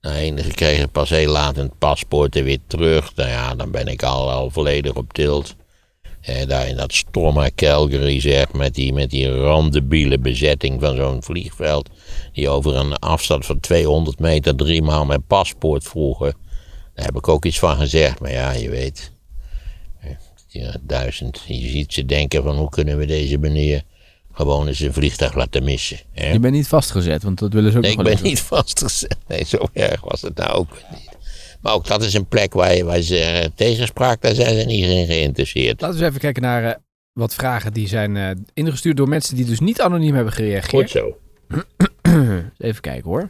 [0.02, 3.16] nou, kregen pas heel laat een paspoort er weer terug.
[3.16, 5.56] Nou ja, dan ben ik al, al volledig op tilt.
[6.22, 11.24] Eh, daar in dat stomme Calgary zeg, met die, met die randebiele bezetting van zo'n
[11.24, 11.90] vliegveld.
[12.34, 16.36] Die over een afstand van 200 meter driemaal mijn paspoort vroegen.
[16.94, 19.13] Daar heb ik ook iets van gezegd, maar ja, je weet.
[20.54, 21.42] Ja, duizend.
[21.48, 23.84] Je ziet ze denken van hoe kunnen we deze meneer
[24.34, 26.00] gewoon eens een vliegtuig laten missen.
[26.12, 26.32] Hè?
[26.32, 29.18] Je bent niet vastgezet, want dat willen ze ook Nee, ik ben niet vastgezet.
[29.28, 31.10] Nee, zo erg was het nou ook niet.
[31.62, 34.66] Maar ook dat is een plek waar, je, waar ze eh, tegenspraak, daar zijn ze
[34.66, 35.82] niet in geïnteresseerd.
[35.82, 36.76] Laten we eens even kijken naar eh,
[37.14, 40.90] wat vragen die zijn eh, ingestuurd door mensen die dus niet anoniem hebben gereageerd.
[40.90, 41.18] zo.
[42.58, 43.30] Even kijken hoor.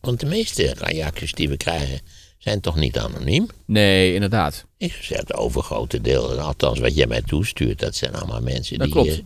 [0.00, 2.00] Want de meeste reacties die we krijgen
[2.38, 3.46] zijn toch niet anoniem?
[3.64, 4.64] Nee, inderdaad.
[4.76, 8.86] Ik zeggen, het overgrote deel, althans wat jij mij toestuurt, dat zijn allemaal mensen Dat
[8.86, 9.10] die, klopt.
[9.10, 9.24] eh,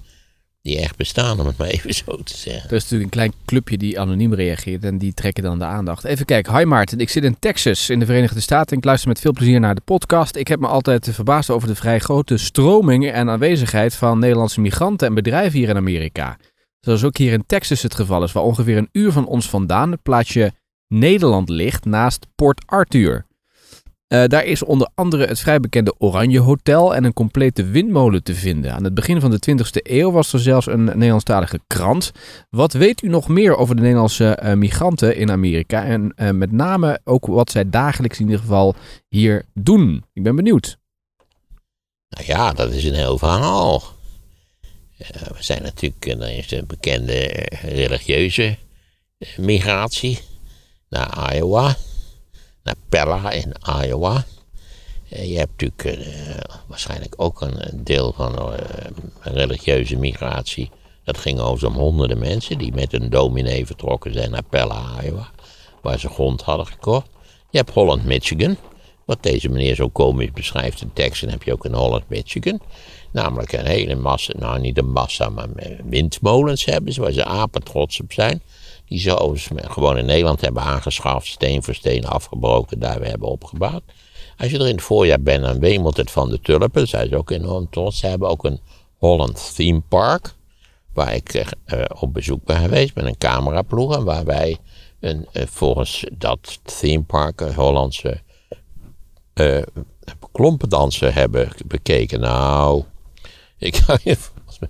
[0.63, 2.71] die echt bestaan, om het maar even zo te zeggen.
[2.71, 6.05] Er is natuurlijk een klein clubje die anoniem reageert en die trekken dan de aandacht.
[6.05, 6.57] Even kijken.
[6.59, 9.33] Hi Maarten, ik zit in Texas in de Verenigde Staten en ik luister met veel
[9.33, 10.37] plezier naar de podcast.
[10.37, 15.09] Ik heb me altijd verbaasd over de vrij grote stroming en aanwezigheid van Nederlandse migranten
[15.09, 16.37] en bedrijven hier in Amerika.
[16.81, 19.91] Zoals ook hier in Texas het geval is, waar ongeveer een uur van ons vandaan
[19.91, 20.53] het plaatsje
[20.93, 23.27] Nederland ligt naast Port Arthur.
[24.07, 28.35] Eh, daar is onder andere het vrij bekende Oranje Hotel en een complete windmolen te
[28.35, 28.73] vinden.
[28.73, 32.13] Aan het begin van de 20e eeuw was er zelfs een Nederlandstalige krant.
[32.51, 35.85] Wat weet u nog meer over de Nederlandse eh, migranten in Amerika?
[35.85, 38.75] En eh, met name ook wat zij dagelijks in ieder geval
[39.09, 40.05] hier doen.
[40.13, 40.79] Ik ben benieuwd.
[42.09, 43.83] Nou ja, dat is een heel verhaal.
[45.13, 48.57] We zijn natuurlijk, er is een bekende religieuze
[49.37, 50.19] migratie
[50.93, 51.77] naar Iowa,
[52.63, 53.53] naar Pella in
[53.83, 54.25] Iowa.
[55.09, 60.71] Eh, Je hebt natuurlijk eh, waarschijnlijk ook een, deel van een religieuze migratie.
[61.05, 65.31] Dat ging over zo'n honderden mensen die met een dominee vertrokken zijn naar Pella, Iowa,
[65.83, 67.07] waar ze grond hadden gekocht.
[67.51, 68.57] Je hebt Holland, Michigan,
[69.05, 72.61] wat deze meneer zo komisch beschrijft in tekst, en heb je ook in Holland, Michigan.
[73.11, 75.49] Namelijk een hele massa, nou niet een massa, maar
[75.85, 78.43] windmolens hebben ze, waar ze apen trots op zijn.
[78.93, 83.29] Die ze overigens gewoon in Nederland hebben aangeschaft, steen voor steen afgebroken, daar weer hebben
[83.29, 83.83] opgebouwd.
[84.37, 87.17] Als je er in het voorjaar bent, dan wemelt het van de tulpen, daar zijn
[87.17, 87.99] ook enorm trots.
[87.99, 88.61] Ze hebben ook een
[88.97, 90.35] Holland Theme Park,
[90.93, 94.59] waar ik eh, op bezoek ben geweest met een cameraploeg en waar wij
[95.01, 98.21] een, eh, volgens dat theme park, een Hollandse
[99.33, 99.63] eh
[100.33, 102.21] klompendansen hebben bekeken.
[102.21, 102.85] Nou,
[103.59, 104.17] ik kan je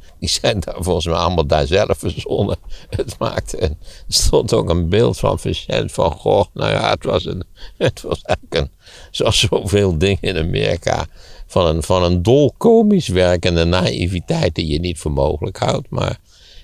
[0.20, 2.56] die zijn daar volgens mij allemaal daar zelf verzonnen.
[2.90, 3.70] Het maakte en
[4.08, 6.50] er stond ook een beeld van Vincent van Gogh.
[6.54, 7.44] Nou ja, het was, een,
[7.78, 8.70] het was eigenlijk een,
[9.10, 11.06] zoals zoveel dingen in Amerika,
[11.46, 15.90] van een, van een dol komisch werkende naïviteit die je niet voor mogelijk houdt.
[15.90, 16.18] Maar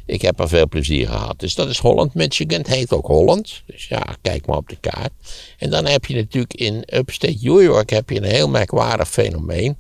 [0.09, 1.41] ik heb er veel plezier gehad.
[1.41, 2.59] Dus dat is Holland, Michigan.
[2.59, 3.62] Het heet ook Holland.
[3.67, 5.11] Dus ja, kijk maar op de kaart.
[5.59, 9.77] En dan heb je natuurlijk in upstate New York heb je een heel merkwaardig fenomeen.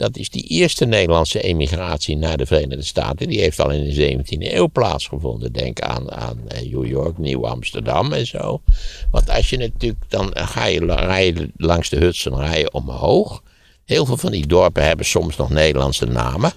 [0.00, 3.28] Dat is die eerste Nederlandse emigratie naar de Verenigde Staten.
[3.28, 5.52] Die heeft al in de 17e eeuw plaatsgevonden.
[5.52, 8.62] Denk aan, aan eh, New York, Nieuw Amsterdam en zo.
[9.10, 13.42] Want als je natuurlijk, dan ga je, rij je langs de Hudson rijden omhoog.
[13.84, 16.52] Heel veel van die dorpen hebben soms nog Nederlandse namen.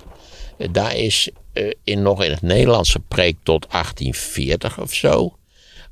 [0.58, 5.34] Eh, Daar is eh, in, nog in het Nederlands gepreekt tot 1840 of zo.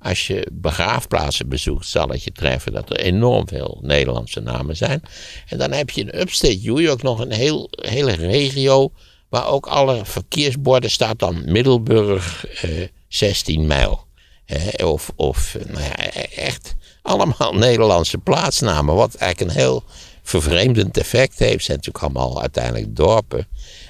[0.01, 5.01] Als je begraafplaatsen bezoekt, zal het je treffen dat er enorm veel Nederlandse namen zijn.
[5.47, 8.91] En dan heb je in upstate New York nog een heel, hele regio
[9.29, 14.05] waar ook alle verkeersborden staat dan Middelburg eh, 16 mijl.
[14.45, 15.95] Eh, of of nou ja,
[16.35, 18.95] echt allemaal Nederlandse plaatsnamen.
[18.95, 19.83] Wat eigenlijk een heel
[20.23, 21.51] vervreemdend effect heeft.
[21.51, 23.47] Het zijn natuurlijk allemaal uiteindelijk dorpen.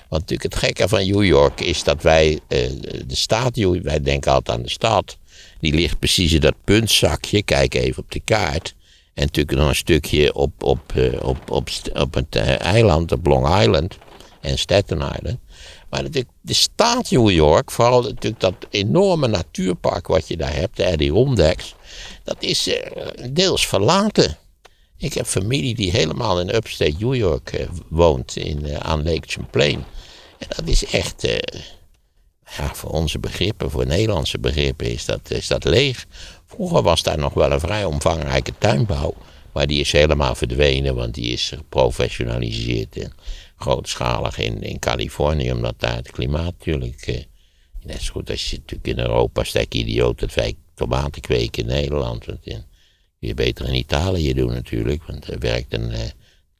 [0.10, 2.70] Want natuurlijk het gekke van New York is dat wij eh,
[3.06, 5.18] de staat, wij denken altijd aan de stad.
[5.62, 7.44] Die ligt precies in dat puntzakje.
[7.44, 8.76] Kijk even op de kaart.
[9.14, 13.26] En natuurlijk nog een stukje op, op, eh, op, op, op het eh, eiland, op
[13.26, 13.98] Long Island
[14.42, 15.38] en Staten Island.
[15.90, 20.78] Maar natuurlijk de staat New York, vooral natuurlijk dat enorme natuurpark wat je daar hebt,
[20.78, 21.76] de Adirondacks,
[22.24, 24.38] dat is eh, deels verlaten.
[24.98, 29.84] Ik heb familie die helemaal in upstate New York woont, in, aan Lake Champlain.
[30.38, 31.28] En dat is echt,
[32.58, 36.06] ja, voor onze begrippen, voor Nederlandse begrippen, is dat, is dat leeg.
[36.46, 39.14] Vroeger was daar nog wel een vrij omvangrijke tuinbouw.
[39.52, 43.14] Maar die is helemaal verdwenen, want die is geprofessionaliseerd en
[43.56, 47.02] grootschalig in, in Californië, omdat daar het klimaat natuurlijk.
[47.08, 47.24] eh,
[47.84, 51.70] net zo goed als je natuurlijk in Europa stek idioot dat wij tomaten kweken in
[51.70, 52.26] Nederland.
[52.26, 52.64] Want in,
[53.20, 56.10] je beter in Italië doen natuurlijk, want daar werkt een eh,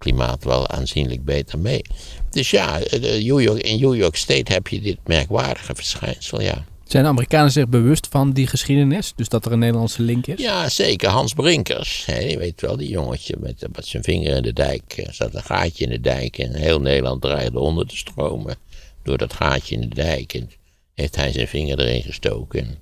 [0.02, 1.82] klimaat wel aanzienlijk beter mee.
[2.30, 6.42] Dus ja, eh, de New York, in New York State heb je dit merkwaardige verschijnsel,
[6.42, 6.66] ja.
[6.84, 9.14] Zijn de Amerikanen zich bewust van die geschiedenis?
[9.16, 10.42] Dus dat er een Nederlandse link is?
[10.42, 11.10] Ja, zeker.
[11.10, 15.04] Hans Brinkers, hè, je weet wel, die jongetje met, met zijn vinger in de dijk.
[15.06, 18.56] Er zat een gaatje in de dijk en heel Nederland dreigde onder te stromen.
[19.04, 20.34] Door dat gaatje in de dijk.
[20.34, 20.50] En
[20.96, 22.60] heeft hij zijn vinger erin gestoken.
[22.60, 22.78] En,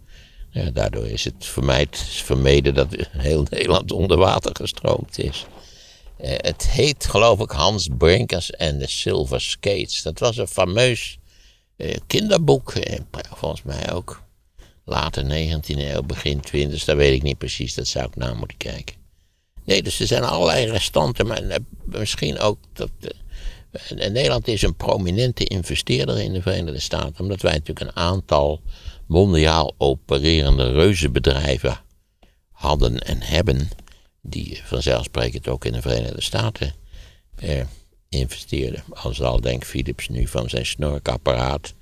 [0.50, 5.46] ja, daardoor is het vermijd, vermeden dat heel Nederland onder water gestroomd is.
[6.20, 10.02] Eh, het heet, geloof ik, Hans Brinkers en de Silver Skates.
[10.02, 11.18] Dat was een fameus
[11.76, 12.72] eh, kinderboek.
[12.72, 13.00] eh,
[13.36, 14.24] volgens mij ook
[14.86, 18.58] later 19e eeuw, begin 20e, dat weet ik niet precies, dat zou ik na moeten
[18.58, 18.96] kijken.
[19.64, 22.90] Nee, dus er zijn allerlei restanten, maar misschien ook dat.
[23.90, 28.62] Nederland is een prominente investeerder in de Verenigde Staten, omdat wij natuurlijk een aantal
[29.08, 31.80] mondiaal opererende reuzenbedrijven
[32.52, 33.70] hadden en hebben,
[34.22, 36.74] die vanzelfsprekend ook in de Verenigde Staten
[37.36, 37.66] eh,
[38.10, 38.84] investeerden.
[39.20, 41.74] Al denkt Philips nu van zijn snorkapparaat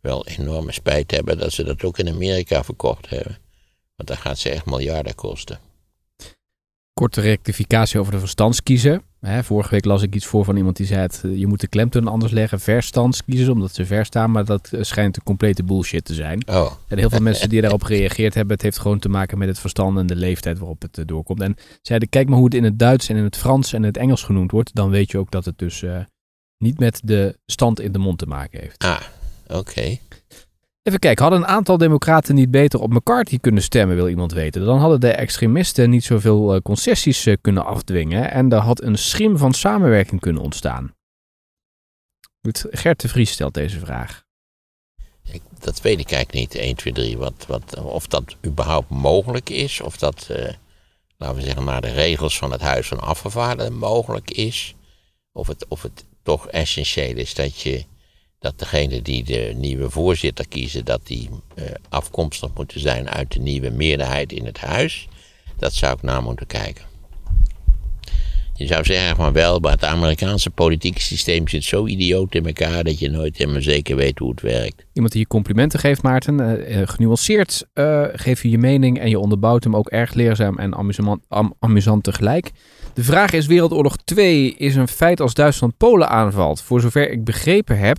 [0.00, 3.38] wel enorme spijt hebben dat ze dat ook in Amerika verkocht hebben.
[3.96, 5.58] Want dan gaat ze echt miljarden kosten.
[6.92, 9.02] Korte rectificatie over de verstandskiezer.
[9.26, 11.60] Hè, vorige week las ik iets voor van iemand die zei: het, eh, je moet
[11.60, 12.60] de klemtoon anders leggen.
[12.60, 14.30] Verstandskiezer, omdat ze ver staan.
[14.30, 16.48] Maar dat eh, schijnt een complete bullshit te zijn.
[16.48, 19.48] Oh, En heel veel mensen die daarop gereageerd hebben, het heeft gewoon te maken met
[19.48, 21.40] het verstand en de leeftijd waarop het eh, doorkomt.
[21.40, 23.84] En zeiden, kijk maar hoe het in het Duits en in het Frans en in
[23.84, 24.74] het Engels genoemd wordt.
[24.74, 25.84] Dan weet je ook dat het dus
[26.58, 28.84] niet met de stand in de mond te maken heeft.
[28.84, 29.00] ah,
[29.46, 29.98] oké.
[30.84, 34.64] Even kijken, hadden een aantal democraten niet beter op McCarthy kunnen stemmen, wil iemand weten.
[34.64, 38.98] Dan hadden de extremisten niet zoveel eh, concessies eh, kunnen afdwingen en er had een
[38.98, 40.94] schim van samenwerking kunnen ontstaan.
[42.70, 44.24] Gert de Vries stelt deze vraag.
[45.22, 47.18] Ik, dat weet ik eigenlijk niet, 1, 2, 3.
[47.18, 49.80] Wat, wat, of dat überhaupt mogelijk is.
[49.80, 50.52] Of dat, eh,
[51.16, 54.74] laten we zeggen, naar de regels van het Huis van Afgevaardigden mogelijk is.
[55.32, 57.84] Of het, of het toch essentieel is dat je
[58.44, 63.40] dat degene die de nieuwe voorzitter kiezen, dat die eh, afkomstig moeten zijn uit de
[63.40, 65.08] nieuwe meerderheid in het huis.
[65.58, 66.84] Dat zou ik na moeten kijken.
[68.56, 72.84] Je zou zeggen maar wel, maar het Amerikaanse politieke systeem zit zo idioot in elkaar
[72.84, 74.84] dat je nooit helemaal zeker weet hoe het werkt.
[74.92, 79.08] Iemand die je complimenten geeft, Maarten, eh, eh, genuanceerd eh, geef je je mening en
[79.08, 82.50] je onderbouwt hem ook erg leerzaam en amusant, am- amusant tegelijk.
[82.94, 86.62] De vraag is, Wereldoorlog 2 is een feit als Duitsland Polen aanvalt.
[86.62, 87.98] Voor zover ik begrepen heb,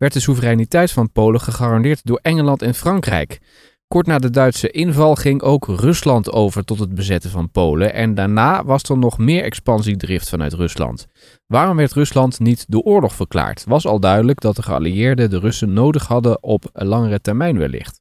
[0.00, 3.40] werd de soevereiniteit van Polen gegarandeerd door Engeland en Frankrijk.
[3.86, 8.14] Kort na de Duitse inval ging ook Rusland over tot het bezetten van Polen en
[8.14, 11.06] daarna was er nog meer expansiedrift vanuit Rusland.
[11.46, 13.64] Waarom werd Rusland niet de oorlog verklaard?
[13.64, 18.00] Was al duidelijk dat de geallieerden de Russen nodig hadden op langere termijn wellicht.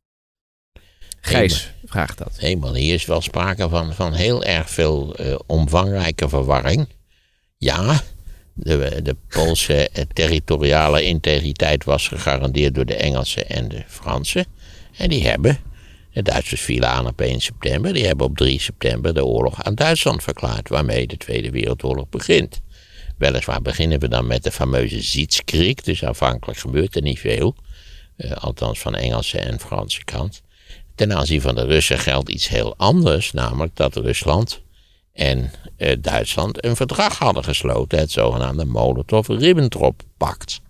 [1.22, 2.38] Gijs vraagt dat.
[2.40, 6.88] Eenmaal, hier is wel sprake van, van heel erg veel eh, omvangrijke verwarring.
[7.58, 8.02] Ja,
[8.60, 14.46] de, de Poolse territoriale integriteit was gegarandeerd door de Engelsen en de Fransen.
[14.98, 15.58] En die hebben,
[16.14, 19.76] de Duitsers vielen aan op 1 september, die hebben op 3 september de oorlog aan
[19.76, 22.62] Duitsland verklaard, waarmee de Tweede Wereldoorlog begint.
[23.18, 27.56] Weliswaar beginnen we dan met de fameuze Sietskrieg, dus aanvankelijk gebeurt er niet veel.
[28.16, 30.42] eh, althans van Engelse en Franse kant.
[30.96, 34.62] Ten aanzien van de Russen geldt iets heel anders, namelijk dat Rusland
[35.14, 40.62] en eh, Duitsland een verdrag hadden gesloten, het zogenaamde Molotov-Ribbentrop-pact.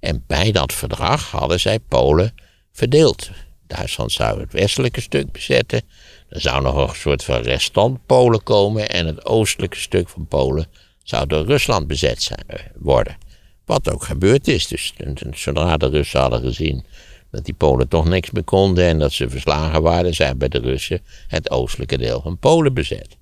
[0.00, 2.34] En bij dat verdrag hadden zij Polen
[2.72, 3.30] verdeeld.
[3.66, 5.82] Duitsland zou het westelijke stuk bezetten,
[6.28, 10.66] er zou nog een soort van restant Polen komen en het oostelijke stuk van Polen
[11.02, 13.16] zou door Rusland bezet zijn, eh, worden.
[13.64, 14.66] Wat ook gebeurd is.
[14.66, 14.94] Dus
[15.30, 16.84] zodra de Russen hadden gezien
[17.30, 20.58] dat die Polen toch niks meer konden en dat ze verslagen waren, zijn bij de
[20.58, 23.16] Russen het oostelijke deel van Polen bezet.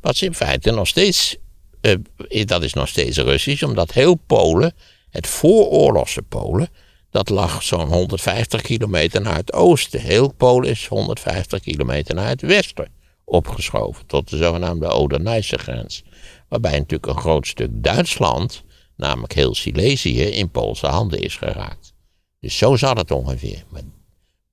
[0.00, 1.36] Wat ze in feite nog steeds,
[1.80, 4.74] eh, dat is nog steeds Russisch, omdat heel Polen,
[5.10, 6.68] het vooroorlogse Polen,
[7.10, 10.00] dat lag zo'n 150 kilometer naar het oosten.
[10.00, 12.88] Heel Polen is 150 kilometer naar het westen
[13.24, 16.02] opgeschoven, tot de zogenaamde Oder-Neisse grens.
[16.48, 18.62] Waarbij natuurlijk een groot stuk Duitsland,
[18.96, 21.94] namelijk heel Silesië, in Poolse handen is geraakt.
[22.40, 23.64] Dus zo zat het ongeveer.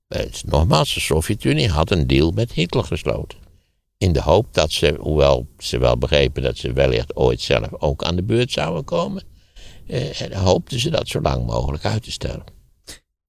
[0.08, 3.38] Eh, nogmaals, de Sovjet-Unie had een deal met Hitler gesloten.
[4.04, 8.02] In de hoop dat ze, hoewel ze wel begrepen dat ze wellicht ooit zelf ook
[8.02, 9.22] aan de beurt zouden komen,
[9.86, 12.44] eh, en hoopten ze dat zo lang mogelijk uit te stellen.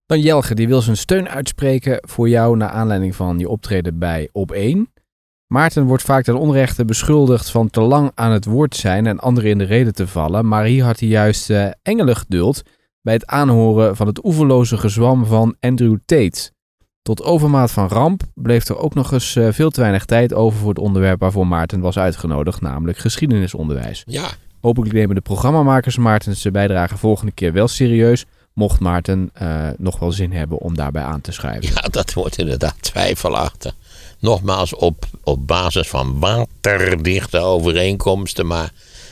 [0.05, 4.29] Dan Jelge, die wil zijn steun uitspreken voor jou naar aanleiding van je optreden bij
[4.31, 4.93] Op1.
[5.47, 9.49] Maarten wordt vaak ten onrechte beschuldigd van te lang aan het woord zijn en anderen
[9.49, 12.61] in de reden te vallen, maar hier had hij juist eh, geduld
[13.01, 16.53] bij het aanhoren van het oeverloze gezwam van Andrew Tate.
[17.05, 20.59] Tot overmaat van ramp bleef er ook nog eens eh, veel te weinig tijd over
[20.59, 24.03] voor het onderwerp waarvoor Maarten was uitgenodigd, namelijk geschiedenisonderwijs.
[24.05, 24.29] Ja,
[24.61, 30.11] Hopelijk nemen de programmamakers Maarten's bijdrage volgende keer wel serieus, mocht Maarten eh, nog wel
[30.11, 31.69] zin hebben om daarbij aan te schrijven.
[31.73, 33.75] ja, dat wordt inderdaad twijfelachtig.
[34.19, 38.71] Nogmaals, op, op basis van waterdichte overeenkomsten, maar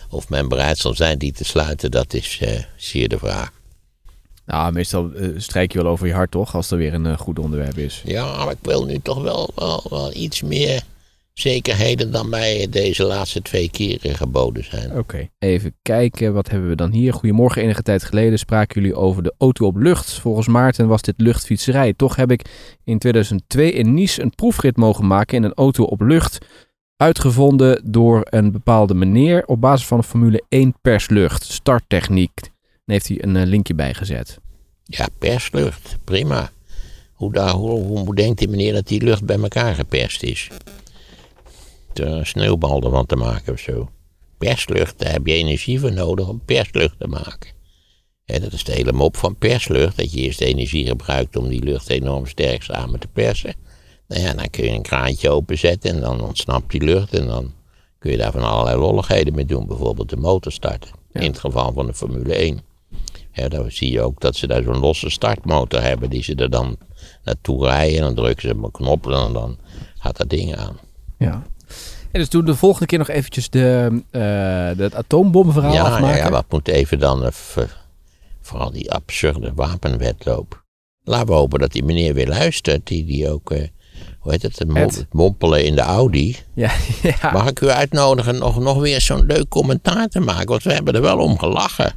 [0.10, 3.52] of men bereid zal zijn die te sluiten, dat is eh, zeer de vraag.
[4.46, 7.18] Nou, meestal eh, strijk je wel over je hart toch, als er weer een eh,
[7.18, 8.02] goed onderwerp is.
[8.06, 10.84] Ja, maar ik wil nu toch wel, wel, wel iets meer
[11.34, 14.98] zekerheden dan mij deze laatste twee keren geboden zijn.
[14.98, 15.30] Oké.
[15.40, 17.14] Even kijken, wat hebben we dan hier?
[17.14, 20.14] Goedemorgen, enige tijd geleden spraken jullie over de auto op lucht.
[20.14, 21.94] Volgens Maarten was dit luchtfietserij.
[21.94, 22.42] Toch heb ik
[22.84, 26.38] in 2002 in Nice een proefrit mogen maken in een auto op lucht.
[26.98, 31.44] Uitgevonden door een bepaalde meneer op basis van een Formule 1 perslucht.
[31.44, 32.53] Starttechniek.
[32.86, 34.38] Daar heeft hij een eh, linkje bij gezet.
[34.84, 36.52] Ja, perslucht, prima.
[37.14, 40.50] Hoe, daar, hoe, hoe denkt die meneer dat die lucht bij elkaar geperst is?
[41.94, 43.90] Er een sneeuwbal ervan te maken of zo.
[44.38, 47.52] Perslucht, daar heb je energie voor nodig om perslucht te maken.
[48.26, 51.64] En dat is de hele mop van perslucht, dat je eerst energie gebruikt om die
[51.64, 53.56] lucht enorm sterk samen te persen.
[54.08, 57.54] Nou ja, dan kun je een kraantje openzetten en dan ontsnapt die lucht en dan
[58.00, 59.68] kun je daar van allerlei lolligheden mee doen.
[59.68, 61.22] Bijvoorbeeld de motor starten, Ja.
[61.22, 62.60] in het geval van de Formule 1.
[63.34, 66.50] Ja, dan zie je ook dat ze daar zo'n losse startmotor hebben die ze er
[66.50, 66.78] dan
[67.24, 67.98] naartoe rijden.
[67.98, 69.58] En dan drukken ze op een knop en dan
[70.00, 70.78] gaat dat ding aan.
[71.18, 71.44] Ja.
[72.12, 74.22] En dus doen we de volgende keer nog eventjes de, eh
[74.78, 76.18] de het atoombomverhaal ja, ja, afmaken.
[76.18, 77.32] ja, wat moet even dan, eh,
[78.42, 80.64] vooral die absurde wapenwetloop.
[81.04, 83.68] Laten we hopen dat die meneer weer luistert, die, die ook, eh,
[84.20, 86.38] hoe heet het, het mompelen in de Audi.
[86.54, 86.72] Ja,
[87.22, 87.32] ja.
[87.32, 90.94] Mag ik u uitnodigen nog, nog weer zo'n leuk commentaar te maken, want we hebben
[90.94, 91.94] er wel om gelachen.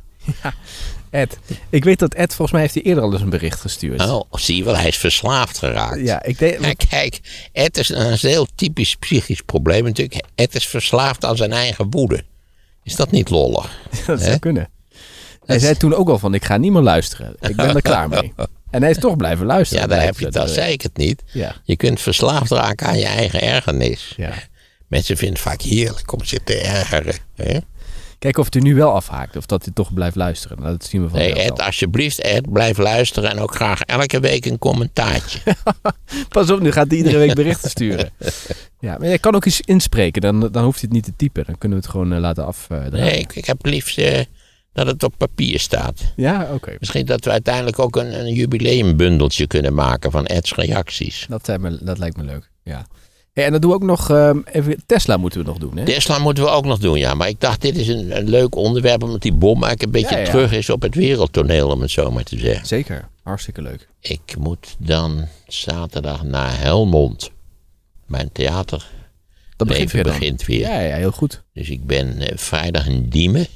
[1.16, 1.38] Ed.
[1.70, 4.00] Ik weet dat Ed, volgens mij heeft hij eerder al eens een bericht gestuurd.
[4.10, 6.00] Oh, zie je wel, hij is verslaafd geraakt.
[6.00, 6.64] Ja, ik denk...
[6.64, 7.20] Ja, kijk,
[7.52, 10.24] Ed is een heel typisch psychisch probleem natuurlijk.
[10.34, 12.24] Ed is verslaafd aan zijn eigen woede.
[12.82, 13.78] Is dat niet lollig?
[14.06, 14.68] Dat zou kunnen.
[15.44, 17.36] Hij zei toen ook al van, ik ga niet meer luisteren.
[17.40, 18.32] Ik ben er klaar mee.
[18.70, 19.82] En hij is toch blijven luisteren.
[19.82, 21.22] Ja, daar heb je dat, eh, zei ik het niet.
[21.32, 24.12] Ja, Je kunt verslaafd raken aan je eigen ergernis.
[24.16, 24.32] ja.
[24.86, 27.14] Mensen vinden het vaak heerlijk om zich te ergeren.
[27.34, 27.58] Hè?
[28.18, 29.36] Kijk of het er nu wel afhaakt.
[29.36, 30.56] Of dat hij toch blijft luisteren.
[30.60, 34.20] Nou, Dat zien we van Nee, Ed, alsjeblieft, Ed, blijf luisteren en ook graag elke
[34.20, 35.40] week een commentaartje.
[36.28, 38.10] Pas op, nu gaat hij iedere week berichten sturen.
[38.80, 40.20] Ja, maar je kan ook eens inspreken.
[40.22, 41.44] Dan, dan hoeft hij het niet te typen.
[41.46, 42.92] Dan kunnen we het gewoon eh, laten afdraaien.
[42.92, 44.20] Nee, ik, ik heb liefst eh,
[44.72, 46.00] dat het op papier staat.
[46.16, 46.76] Ja, oké.
[46.78, 51.26] Misschien dat we uiteindelijk ook een, een jubileumbundeltje kunnen maken van Ed's reacties.
[51.28, 52.50] Dat, me- dat lijkt me leuk.
[52.62, 52.86] Ja.
[53.36, 55.84] Hey, en dan doen we ook nog ehm, even Tesla moeten we nog doen, hè?
[55.84, 57.14] Tesla moeten we ook nog doen, ja.
[57.14, 60.16] Maar ik dacht, dit is een, een leuk onderwerp, omdat die bom eigenlijk een beetje
[60.16, 60.30] Ja, ja.
[60.30, 62.66] terug is op het wereldtoneel, om het zo maar te zeggen.
[62.66, 63.08] Zeker.
[63.22, 63.88] Hartstikke leuk.
[64.00, 67.30] Ik moet dan zaterdag naar Helmond.
[68.06, 68.86] Mijn theater
[69.56, 70.60] Dat begint weer begint weer.
[70.60, 71.42] Ja, ja, heel goed.
[71.52, 73.46] Dus ik ben eh, vrijdag in Diemen.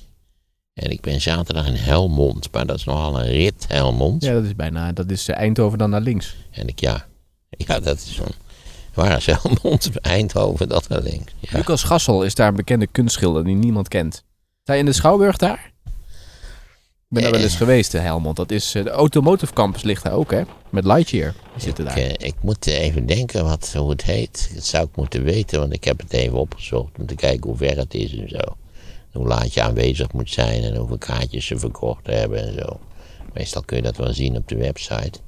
[0.75, 2.53] En ik ben zaterdag in Helmond.
[2.53, 4.25] Maar dat is nogal een rit, Helmond.
[4.25, 6.37] Ja, dat is bijna, dat is eh, Eindhoven dan naar links.
[6.51, 7.07] En ik, ja,
[7.49, 8.49] ja, dat is zo'n...
[8.95, 9.91] Waar Helmond?
[10.01, 11.33] Eindhoven, dat naar links.
[11.39, 11.57] Ja.
[11.59, 14.25] Lucas Gassel is daar een bekende kunstschilder die niemand kent.
[14.65, 15.73] Je in de Schouwburg daar?
[15.85, 17.59] Ik ben daar wel eens Eh.
[17.59, 18.37] geweest, hè, Helmond.
[18.37, 20.43] Dat is, eh, de Automotive Campus ligt daar ook, hè?
[20.71, 21.35] Met Lightyear.
[21.57, 21.99] Zitten Ik, daar.
[22.05, 24.51] eh, ik moet even denken wat, hoe het heet.
[24.55, 27.57] Dat zou ik moeten weten, want ik heb het even opgezocht om te kijken hoe
[27.59, 28.57] ver het is en zo.
[29.13, 32.81] Hoe laat je aanwezig moet zijn en hoeveel kaartjes ze verkocht hebben en zo.
[33.33, 35.19] Meestal kun je dat wel zien op de website.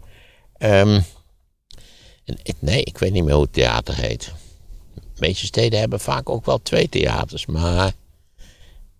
[0.58, 1.00] Ehm,
[2.24, 4.32] en, ik- nee, ik weet niet meer hoe het theater heet.
[4.94, 7.92] De meeste steden hebben vaak ook wel twee theaters, maar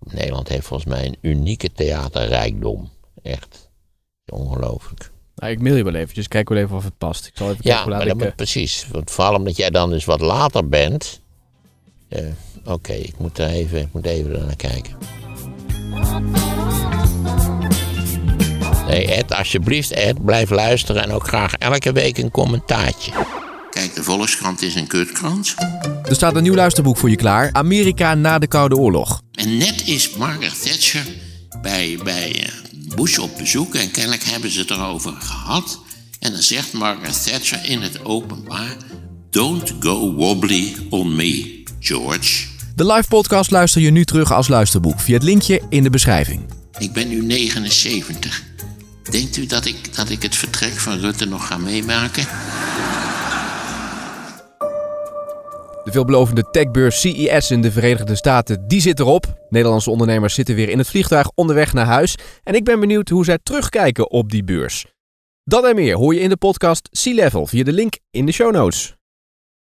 [0.05, 2.91] Nederland heeft volgens mij een unieke theaterrijkdom.
[3.23, 3.71] Echt
[4.27, 5.11] ongelooflijk.
[5.35, 6.29] Nou, ik mail je wel eventjes.
[6.29, 7.27] Kijk wel even of het past.
[7.27, 8.23] Ik zal even Ja, kijken hoe maar laat dat ik...
[8.23, 8.87] moet eh, precies.
[8.91, 11.21] Want vooral omdat jij dan dus wat later bent.
[12.09, 12.27] Eh,
[12.65, 14.97] Oké, ik moet er even, ik moet even naar kijken.
[18.97, 23.13] Ed, alsjeblieft, Ed, blijf luisteren en ook graag elke week een commentaartje.
[23.71, 25.55] Kijk, de Volkskrant is een kutkrant.
[26.05, 27.51] Er staat een nieuw luisterboek voor je klaar.
[27.53, 29.23] Amerika na de Koude Oorlog.
[29.33, 31.07] En net is Margaret Thatcher
[31.63, 35.81] bij, bij eh, Bush op bezoek en kennelijk hebben ze het erover gehad.
[36.19, 38.77] En dan zegt Margaret Thatcher in het openbaar:
[39.31, 42.45] Don't go wobbly on me, George.
[42.75, 46.43] De live podcast luister je nu terug als luisterboek via het linkje in de beschrijving.
[46.79, 48.43] Ik ben nu 79.
[49.11, 52.23] Denkt u dat ik, dat ik het vertrek van Rutte nog ga meemaken?
[55.85, 59.47] De veelbelovende techbeurs CES in de Verenigde Staten, die zit erop.
[59.49, 62.15] Nederlandse ondernemers zitten weer in het vliegtuig onderweg naar huis.
[62.43, 64.87] En ik ben benieuwd hoe zij terugkijken op die beurs.
[65.45, 68.33] Dat en meer hoor je in de podcast Sea Level via de link in de
[68.33, 68.97] show notes.